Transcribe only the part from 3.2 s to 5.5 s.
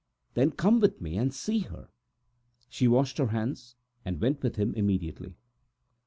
hands, and went with him immediately.